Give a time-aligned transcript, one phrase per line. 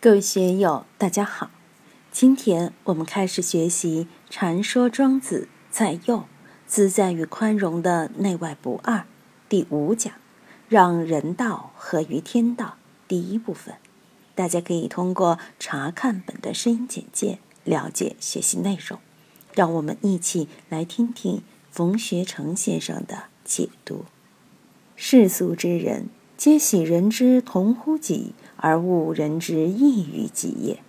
[0.00, 1.50] 各位学友，大家好。
[2.12, 6.22] 今天我们开始学习《禅说庄子在右
[6.68, 8.98] 自在与宽容的内外不二》
[9.48, 10.12] 第五讲，
[10.68, 12.76] 让人道合于天道
[13.08, 13.74] 第一部分。
[14.36, 19.00] 大家可以通过查看本的声音简介了解学习内容。
[19.52, 21.42] 让我们一起来听听
[21.72, 24.04] 冯学成先生的解读。
[24.94, 28.34] 世俗之人，皆喜人之同乎己。
[28.58, 30.82] 而恶人之异于己也，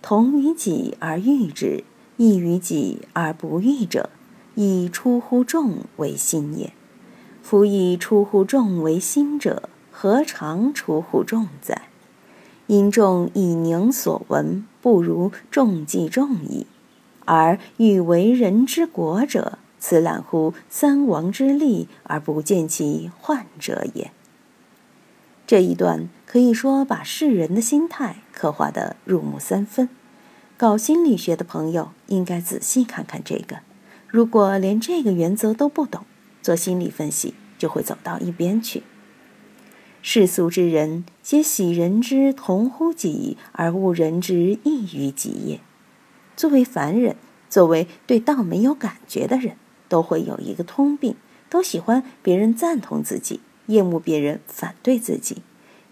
[0.00, 1.84] 同于己而欲之，
[2.16, 4.08] 异于己而不欲者，
[4.54, 6.72] 以出乎众为心也。
[7.42, 11.82] 夫以出乎众为心者，何尝出乎众哉？
[12.66, 16.66] 因众以宁所闻，不如众计众矣。
[17.24, 24.12] 而欲为人之国者，此览乎三王之力而不见其患者也。
[25.50, 29.88] 这一段可以说把世人的心态刻画得入木三分。
[30.56, 33.56] 搞心理学的朋友应该仔细看看这个。
[34.06, 36.04] 如果连这个原则都不懂，
[36.40, 38.84] 做心理分析就会走到一边去。
[40.02, 45.60] 世俗之人，皆喜人之同乎己，而恶人之异于己也。
[46.36, 47.16] 作为凡人，
[47.48, 49.56] 作为对道没有感觉的人，
[49.88, 51.16] 都会有一个通病，
[51.48, 53.40] 都喜欢别人赞同自己。
[53.66, 55.42] 厌恶别人反对自己，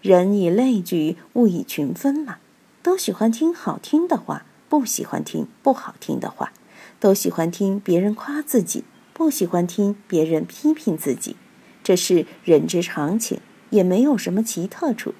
[0.01, 2.37] 人以类聚，物以群分嘛。
[2.81, 6.51] 都喜欢听好听的话，不喜欢听不好听的话；
[6.99, 11.35] 都喜欢听别人夸自己，不喜欢听别人批评自己。
[11.83, 13.39] 这是人之常情，
[13.71, 15.13] 也没有什么奇特处。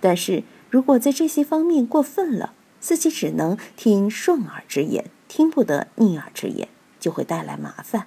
[0.00, 6.68] 但是如果在这些方面过分了，自己只能听顺耳之言，听不得逆耳之言，
[7.00, 8.06] 就会带来麻烦。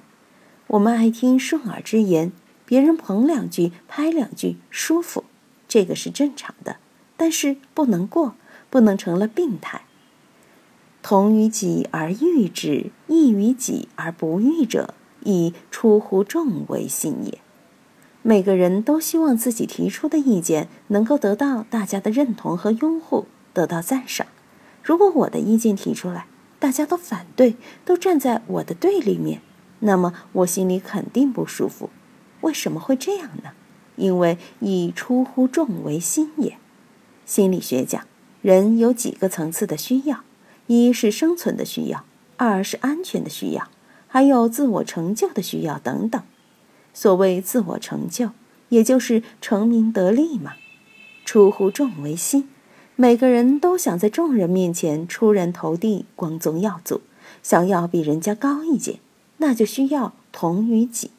[0.67, 2.31] 我们爱听顺耳之言。
[2.71, 5.25] 别人捧两句、拍两句，舒服，
[5.67, 6.77] 这个是正常的，
[7.17, 8.35] 但是不能过，
[8.69, 9.81] 不能成了病态。
[11.03, 14.93] 同于己而欲之，异于己而不欲者，
[15.25, 17.39] 以出乎众为信也。
[18.21, 24.27] 每个人都希望自己提出的意见能够得到大家的认同和拥护，得到赞赏。
[24.81, 26.25] 如果我的意见提出来，
[26.57, 29.41] 大家都反对，都站在我的对立面，
[29.79, 31.89] 那么我心里肯定不舒服。
[32.41, 33.51] 为什么会这样呢？
[33.95, 36.57] 因为以出乎众为心也。
[37.25, 38.05] 心理学讲，
[38.41, 40.21] 人有几个层次的需要：
[40.67, 42.03] 一是生存的需要，
[42.37, 43.67] 二是安全的需要，
[44.07, 46.21] 还有自我成就的需要等等。
[46.93, 48.31] 所谓自我成就，
[48.69, 50.53] 也就是成名得利嘛。
[51.23, 52.49] 出乎众为心，
[52.95, 57.01] 每个人都想在众人面前出人头地、光宗耀祖，
[57.43, 58.99] 想要比人家高一截，
[59.37, 61.11] 那就需要同于己。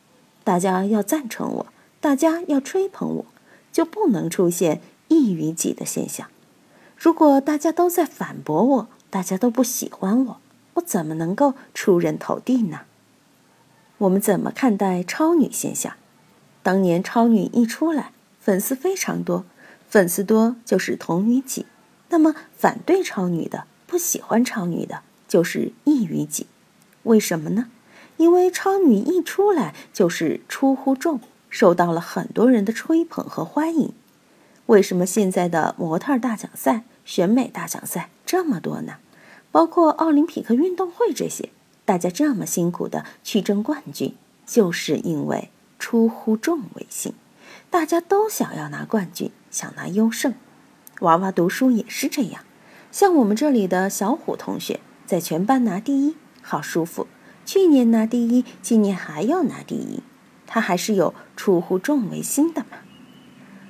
[0.45, 1.67] 大家要赞成我，
[2.01, 3.27] 大家要吹捧我，
[3.73, 6.29] 就不能出现异于己的现象。
[6.97, 10.41] 如果大家都在反驳我，大家都不喜欢我，
[10.75, 12.81] 我怎么能够出人头地呢？
[13.99, 15.95] 我们怎么看待超女现象？
[16.63, 19.45] 当年超女一出来，粉丝非常多，
[19.89, 21.67] 粉丝多就是同于己。
[22.11, 26.47] 那么反对超女的、不喜欢超女的，就是异于己。
[27.05, 27.69] 为什么呢？
[28.17, 33.93] 因为超女一出来就是出乎众，受到了很多人的吹捧和欢迎。
[34.67, 38.95] 为什么现在的模特大奖赛、选美大奖赛这么多呢？
[39.51, 41.51] 包括奥林匹克运动会这些，
[41.85, 44.15] 大家这么辛苦的去争冠军，
[44.47, 47.13] 就是因为出乎众为心，
[47.69, 50.33] 大家都想要拿冠军，想拿优胜。
[51.01, 52.45] 娃娃读书也是这样，
[52.91, 57.07] 像我们这里的小虎同学，在全班拿第一，好舒服。
[57.53, 60.03] 去年拿第一，今年还要拿第一，
[60.47, 62.79] 他还是有出乎众为心的嘛。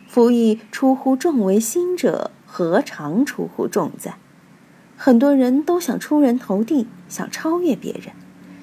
[0.06, 4.18] 夫亦出乎众为心者，何尝出乎众哉？
[4.96, 8.14] 很多人都想出人头地，想超越别人，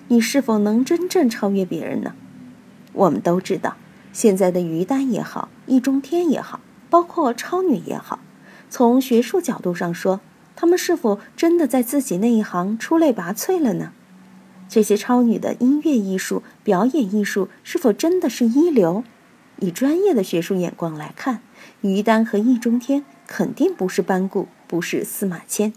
[0.08, 2.16] 你是否能真正超越别人呢？
[2.94, 3.76] 我们都知道，
[4.14, 8.20] 现在的于丹也好，易中天也好，包括超女也好，
[8.70, 10.22] 从学术角度上说，
[10.56, 13.92] 他们是否真的在自己那一行出类拔萃了呢？
[14.70, 19.04] 这些超女的音乐艺术、表演艺术是否真的是一流？
[19.58, 21.42] 以专业的学术眼光来看，
[21.82, 25.74] 于丹和易中天肯定不是班固，不是司马迁。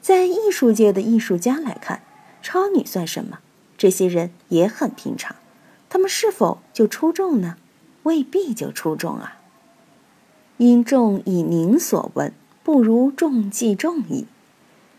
[0.00, 2.02] 在艺术界的艺术家来看，
[2.40, 3.40] 超女算什么？
[3.76, 5.36] 这些人也很平常，
[5.90, 7.56] 他们是否就出众呢？
[8.04, 9.40] 未必就出众啊。
[10.56, 12.32] 因众以您所闻，
[12.62, 14.26] 不如众计众矣。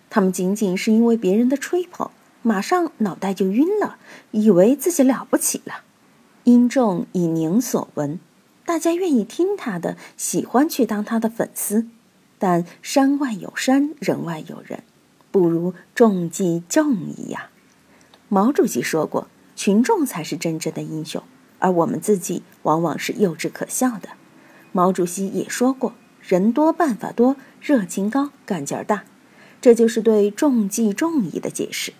[0.09, 2.11] 他们仅仅是因为别人的吹捧。
[2.41, 3.97] 马上脑袋就晕了，
[4.31, 5.81] 以为自己了不起了。
[6.43, 8.19] 因众以宁所闻，
[8.65, 11.87] 大家愿意听他的，喜欢去当他的粉丝。
[12.39, 14.83] 但山外有山，人外有人，
[15.31, 17.49] 不如众计众议呀。
[18.29, 21.23] 毛主席说过：“群众才是真正的英雄，
[21.59, 24.09] 而我们自己往往是幼稚可笑的。”
[24.71, 29.03] 毛主席也说过：“人多办法多，热情高，干劲儿大。”
[29.59, 31.93] 这就是对众计众议的解释。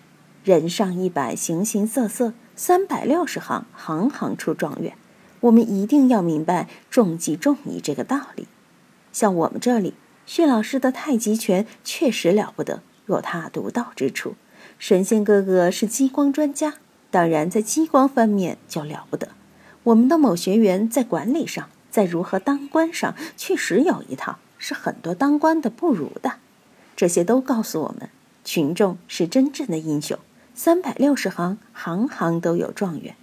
[0.48, 4.94] 人上一百，形形色色，三百六十行，行行出状元。
[5.40, 8.48] 我们一定要明白众计众议这个道理。
[9.12, 9.92] 像我们这里，
[10.24, 14.36] 薛老师的太极拳确实了不得，有他独到之处。
[14.78, 16.76] 神仙哥哥是激光专家，
[17.10, 19.28] 当然在激光方面就了不得。
[19.82, 26.36] 我们的某学员在管理上，在如何当官上，确实有一套，是很多当官的不如的。
[26.96, 28.08] 这些都告诉我们，
[28.46, 30.18] 群众是真正的英雄。
[30.60, 33.14] 三百六十行，行行都有状元。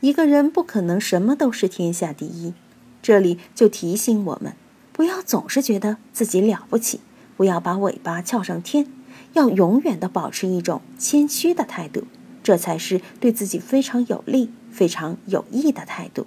[0.00, 2.54] 一个人不可能什么都是天下第一。
[3.02, 4.54] 这里就提醒我们，
[4.90, 7.00] 不要总是觉得自己了不起，
[7.36, 8.86] 不要把尾巴翘上天。
[9.34, 12.04] 要永远的保持一种谦虚的态度，
[12.42, 16.26] 这才是对自己非常有利、非常有益的态度。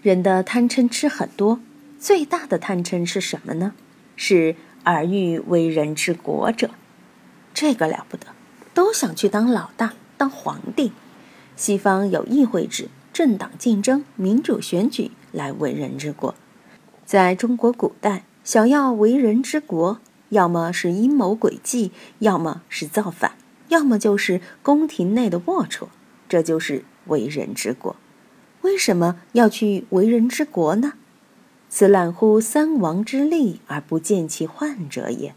[0.00, 1.60] 人的贪嗔痴很多，
[1.98, 3.74] 最大的贪嗔是什么呢？
[4.16, 4.56] 是
[4.86, 6.70] 耳欲为人之国者，
[7.52, 8.28] 这个了不得，
[8.76, 10.92] 都想去当老大、当皇帝。
[11.56, 16.34] 西方有议会制、政党竞争、民主选举来为人之国，
[17.06, 19.98] 在中国古代，想要为人之国。
[20.28, 23.32] 要么是阴谋诡计，要么是造反，
[23.68, 25.86] 要么就是宫廷内的龌龊，
[26.28, 27.96] 这就是为人之国。
[28.60, 30.92] 为什么要去为人之国呢？
[31.70, 35.34] 此揽乎三王之利而不见其患者也。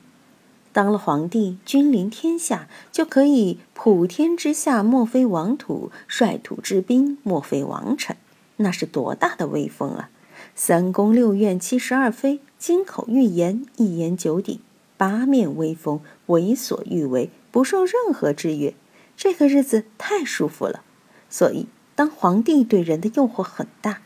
[0.80, 8.16] 当了皇帝，君临天下，就可以普天之下莫非王土，率土之滨莫非王臣，
[8.56, 10.10] 那是多大的威风啊！
[10.56, 14.62] 三宫六院七十二妃，金口玉言，一言九鼎。
[14.96, 18.74] 八面威风，为所欲为，不受任何制约，
[19.18, 20.82] 这个日子太舒服了。
[21.30, 24.00] 所以，当皇帝对人的诱惑很大。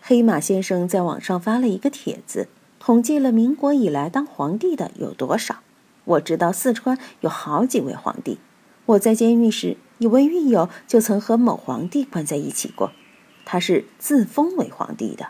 [0.00, 2.48] 黑马先生在网上发了一个帖子，
[2.80, 5.56] 统计了民国以来当皇帝的有多少。
[6.04, 8.38] 我知道四川有好几位皇帝。
[8.86, 12.92] 我在监狱时，一位狱友就曾和某皇帝关在一起过。
[13.44, 15.28] 他是自封为皇帝的。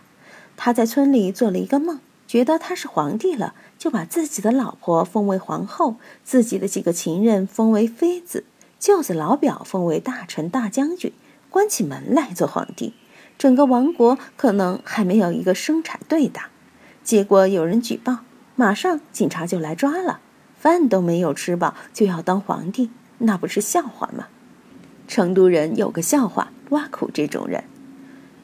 [0.57, 2.01] 他在村里做了一个梦。
[2.27, 8.45] 觉得他是皇帝了，就把自己的老婆封为皇后，自己的几个情人封为妃子，
[8.81, 11.13] 舅子老表封为大臣、大将军，
[11.51, 12.95] 关起门来做皇帝。
[13.37, 16.49] 整个王国可能还没有一个生产队大。
[17.05, 18.21] 结果有人举报，
[18.57, 20.21] 马上警察就来抓了。
[20.65, 22.89] 饭都没有吃饱就要当皇帝，
[23.19, 24.29] 那不是笑话吗？
[25.07, 27.65] 成都人有个笑话，挖苦这种人。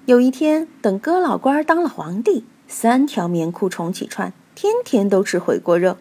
[0.05, 2.44] 有一天，等哥老官当了皇帝。
[2.69, 5.96] 三条棉裤重启穿，天天都吃回锅肉，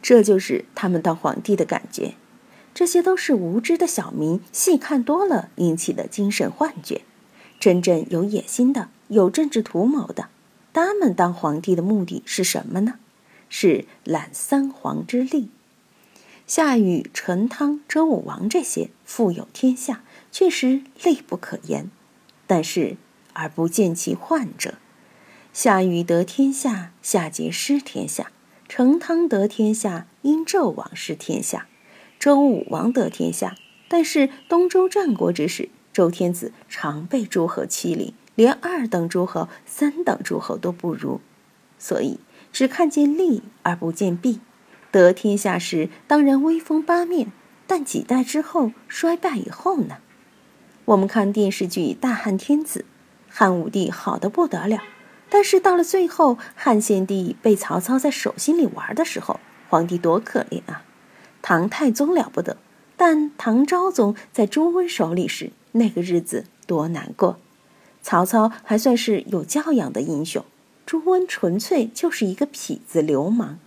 [0.00, 2.14] 这就是他们当皇帝的感觉。
[2.72, 7.00] 这些都是无知的小民细看多了引起的精神幻觉。
[7.58, 10.28] 真正有野心的、有政治图谋的，
[10.72, 12.94] 他们当皇帝的目的是什么呢？
[13.48, 15.48] 是揽三皇之力。
[16.46, 20.02] 夏禹、陈汤、周武王这些富有天下，
[20.32, 21.90] 确实利不可言，
[22.46, 22.96] 但是
[23.34, 24.74] 而不见其患者。
[25.52, 28.26] 夏禹得天下，夏桀失天下；
[28.68, 31.66] 成汤得天下，因纣王失天下；
[32.18, 33.56] 周武王得天下，
[33.88, 41.20] 但是东周战国之时，周天子常被诸侯欺凌，连二等诸侯、三等诸侯都不如，
[41.78, 42.18] 所以
[42.58, 44.40] 只看见利而不见弊。
[44.90, 47.30] 得天下时当然威风八面，
[47.68, 49.98] 但几代之后衰败以后呢？
[50.86, 52.80] 我们看电视剧《大汉天子》，
[53.32, 54.82] 汉武帝好的不得了。
[55.30, 59.38] 但是到了最后，汉献帝被曹操在手心里玩的时候，
[59.68, 60.82] 皇帝多可怜啊！
[61.40, 62.56] 唐太宗了不得，
[62.96, 67.38] 但唐昭宗在朱温手里时，那个日子多难过。
[68.02, 70.44] 曹操还算是有教养的英雄，
[70.88, 73.58] 朱温纯粹就是一个痞子流氓。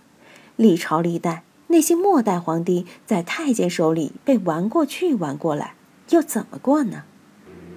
[0.56, 5.76] 历朝历代那些末代皇帝在太监手里被玩过去玩过来，
[6.10, 7.04] 又怎么过呢？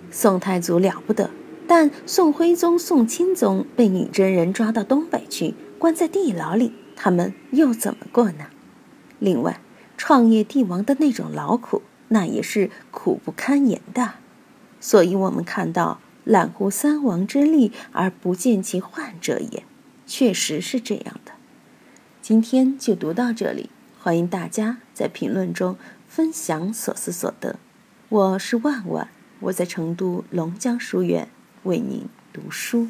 [0.09, 1.29] 宋太祖了不得。
[1.67, 8.47] 但宋徽宗、宋钦宗被女真人抓到东北去，关在地牢里，他们又怎么过呢？
[9.19, 9.61] 另外，
[9.95, 14.13] 创业帝王的那种劳苦，那也是苦不堪言的。
[14.79, 19.63] 所以，我们看到“揽乎三王之力而不见其患者也”，
[20.05, 21.31] 确实是这样的。
[22.21, 23.69] 今天就读到这里，
[24.01, 25.77] 欢迎大家在评论中
[26.09, 27.57] 分享所思所得。
[28.09, 29.07] 我是万万，
[29.39, 31.29] 我在成都龙江书院。
[31.63, 32.89] 为您读书。